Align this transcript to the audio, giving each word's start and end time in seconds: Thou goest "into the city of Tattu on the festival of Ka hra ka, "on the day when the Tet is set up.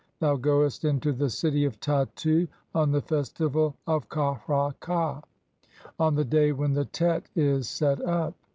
Thou 0.19 0.35
goest 0.35 0.83
"into 0.83 1.13
the 1.13 1.29
city 1.29 1.63
of 1.63 1.79
Tattu 1.79 2.47
on 2.73 2.89
the 2.91 3.03
festival 3.03 3.75
of 3.85 4.09
Ka 4.09 4.33
hra 4.47 4.73
ka, 4.79 5.21
"on 5.99 6.15
the 6.15 6.25
day 6.25 6.51
when 6.51 6.73
the 6.73 6.85
Tet 6.85 7.27
is 7.35 7.69
set 7.69 8.01
up. 8.03 8.33